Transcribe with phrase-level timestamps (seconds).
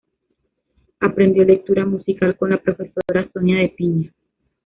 [0.99, 4.11] Aprendió lectura musical con la profesora Sonia de Piña.